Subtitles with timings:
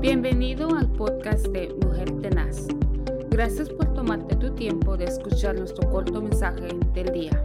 [0.00, 2.68] Bienvenido al podcast de Mujer Tenaz.
[3.28, 7.42] Gracias por tomarte tu tiempo de escuchar nuestro corto mensaje del día.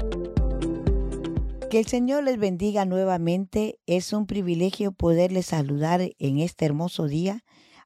[1.70, 3.78] Que el Señor les bendiga nuevamente.
[3.88, 7.44] Es un privilegio poderles saludar en este hermoso día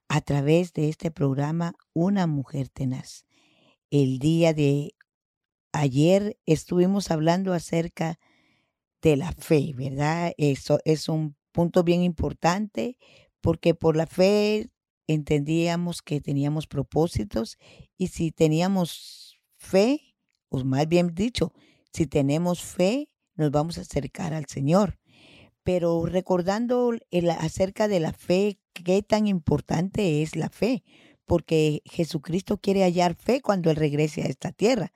[0.07, 3.25] a través de este programa Una Mujer Tenaz.
[3.89, 4.93] El día de
[5.71, 8.20] ayer estuvimos hablando acerca
[9.01, 10.33] de la fe, ¿verdad?
[10.38, 12.97] Eso es un punto bien importante
[13.41, 14.69] porque por la fe
[15.07, 17.57] entendíamos que teníamos propósitos
[17.97, 20.16] y si teníamos fe,
[20.49, 21.53] o más bien dicho,
[21.91, 24.99] si tenemos fe, nos vamos a acercar al Señor.
[25.63, 30.83] Pero recordando el, acerca de la fe, qué tan importante es la fe,
[31.25, 34.91] porque Jesucristo quiere hallar fe cuando Él regrese a esta tierra.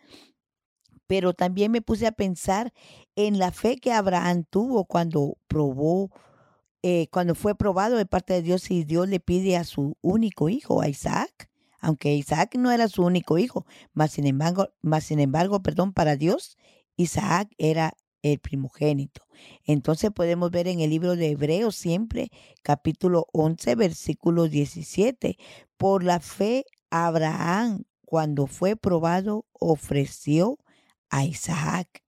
[1.07, 2.73] Pero también me puse a pensar
[3.15, 6.09] en la fe que Abraham tuvo cuando probó
[6.83, 10.49] eh, cuando fue probado de parte de Dios y Dios le pide a su único
[10.49, 15.19] hijo, a Isaac, aunque Isaac no era su único hijo, más sin embargo, más sin
[15.19, 16.57] embargo, perdón, para Dios,
[16.97, 19.21] Isaac era el primogénito.
[19.63, 22.29] Entonces podemos ver en el libro de Hebreos siempre,
[22.63, 25.37] capítulo 11, versículo 17,
[25.77, 30.59] por la fe Abraham, cuando fue probado, ofreció
[31.09, 32.03] a Isaac,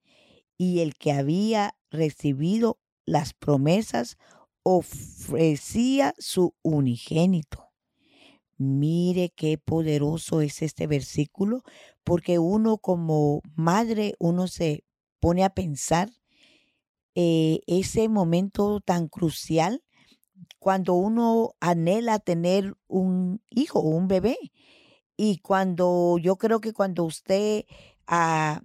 [0.58, 4.18] y el que había recibido las promesas
[4.68, 7.70] ofrecía su unigénito.
[8.58, 11.62] Mire qué poderoso es este versículo,
[12.04, 14.84] porque uno como madre, uno se
[15.20, 16.10] pone a pensar
[17.14, 19.84] eh, ese momento tan crucial
[20.58, 24.36] cuando uno anhela tener un hijo o un bebé.
[25.16, 27.66] Y cuando yo creo que cuando usted
[28.08, 28.64] ah,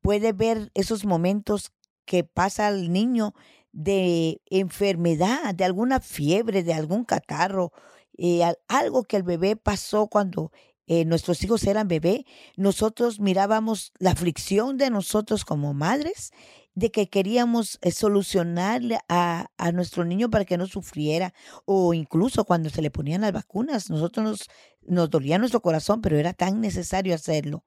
[0.00, 1.72] puede ver esos momentos
[2.04, 3.34] que pasa al niño
[3.72, 7.72] de enfermedad, de alguna fiebre, de algún catarro,
[8.16, 10.50] eh, algo que el bebé pasó cuando
[10.86, 12.24] eh, nuestros hijos eran bebé,
[12.56, 16.32] nosotros mirábamos la aflicción de nosotros como madres,
[16.74, 21.34] de que queríamos eh, solucionarle a, a, nuestro niño para que no sufriera,
[21.66, 24.48] o incluso cuando se le ponían las vacunas, nosotros nos,
[24.86, 27.64] nos dolía nuestro corazón, pero era tan necesario hacerlo.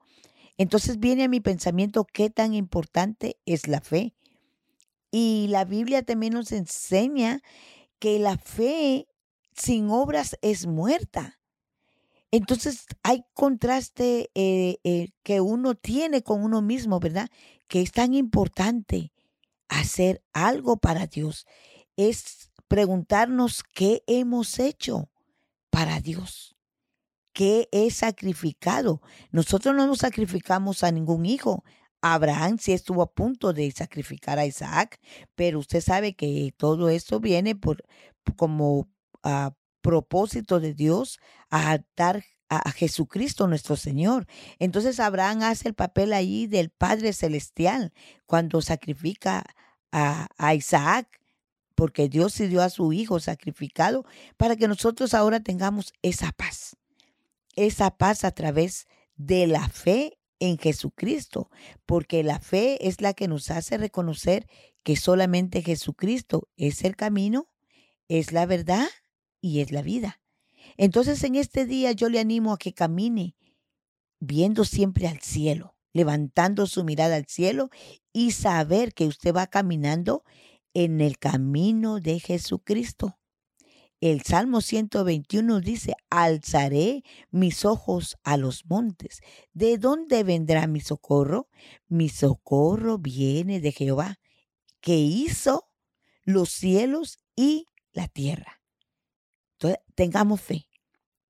[0.57, 4.15] Entonces viene a mi pensamiento qué tan importante es la fe.
[5.11, 7.41] Y la Biblia también nos enseña
[7.99, 9.07] que la fe
[9.53, 11.39] sin obras es muerta.
[12.31, 17.29] Entonces hay contraste eh, eh, que uno tiene con uno mismo, ¿verdad?
[17.67, 19.11] Que es tan importante
[19.67, 21.45] hacer algo para Dios.
[21.97, 25.09] Es preguntarnos qué hemos hecho
[25.69, 26.55] para Dios.
[27.33, 29.01] ¿Qué he sacrificado?
[29.31, 31.63] Nosotros no nos sacrificamos a ningún hijo,
[32.01, 34.99] Abraham sí estuvo a punto de sacrificar a Isaac,
[35.35, 37.83] pero usted sabe que todo esto viene por
[38.35, 38.89] como
[39.81, 41.19] propósito de Dios
[41.49, 44.27] a dar a, Jesucristo nuestro Señor.
[44.59, 47.93] Entonces Abraham hace el papel ahí del Padre Celestial
[48.25, 49.43] cuando sacrifica
[49.91, 51.07] a, a Isaac,
[51.75, 54.05] porque Dios se dio a su Hijo sacrificado
[54.37, 56.75] para que nosotros ahora tengamos esa paz,
[57.55, 61.49] esa paz a través de la fe en Jesucristo,
[61.85, 64.47] porque la fe es la que nos hace reconocer
[64.83, 67.47] que solamente Jesucristo es el camino,
[68.09, 68.87] es la verdad
[69.39, 70.19] y es la vida.
[70.77, 73.35] Entonces en este día yo le animo a que camine
[74.19, 77.69] viendo siempre al cielo, levantando su mirada al cielo
[78.11, 80.23] y saber que usted va caminando
[80.73, 83.19] en el camino de Jesucristo.
[84.01, 89.21] El Salmo 121 dice, alzaré mis ojos a los montes.
[89.53, 91.49] ¿De dónde vendrá mi socorro?
[91.87, 94.19] Mi socorro viene de Jehová,
[94.79, 95.69] que hizo
[96.23, 98.63] los cielos y la tierra.
[99.53, 100.67] Entonces, tengamos fe.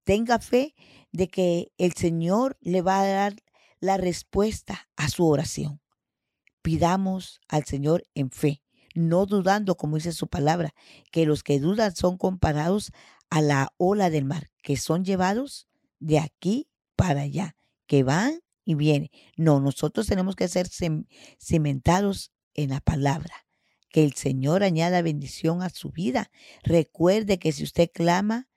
[0.06, 0.74] Tenga fe
[1.12, 3.36] de que el Señor le va a dar
[3.82, 5.82] la respuesta a su oración.
[6.62, 8.64] Pidamos al Señor en fe
[8.96, 10.74] no dudando, como dice su palabra,
[11.12, 12.92] que los que dudan son comparados
[13.30, 15.68] a la ola del mar, que son llevados
[16.00, 17.56] de aquí para allá,
[17.88, 19.10] que van y vienen.
[19.38, 20.68] No, nosotros tenemos que ser
[21.40, 23.34] cimentados en la palabra.
[23.90, 26.32] Que el Señor añada bendición a su vida.
[26.64, 28.48] Recuerde que si usted clama,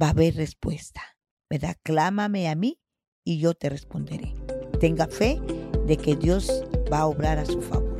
[0.00, 1.02] va a haber respuesta.
[1.48, 1.76] ¿Verdad?
[1.82, 2.80] Clámame a mí
[3.24, 4.34] y yo te responderé.
[4.80, 5.40] Tenga fe
[5.86, 7.91] de que Dios va a obrar a su favor.